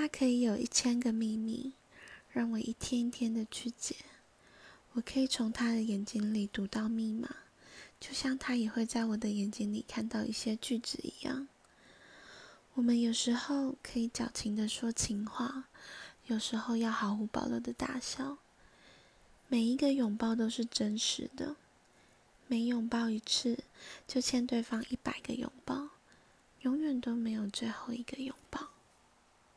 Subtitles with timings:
[0.00, 1.74] 他可以有一千个秘密
[2.32, 3.96] 让我一天一天的去解。
[4.94, 7.28] 我可以从他的眼睛里读到密码
[8.00, 11.48] 就像他也会在我的眼睛里看到一些句子一样。
[12.72, 15.64] 我们有时候可以矫情的说情话
[16.28, 18.38] 有时候要毫无保留的大笑。
[19.48, 21.56] 每一个拥抱都是真实的
[22.46, 23.58] 每拥抱一次
[24.08, 25.90] 就欠对方一百个拥抱
[26.62, 28.69] 永远都没有最后一个拥抱。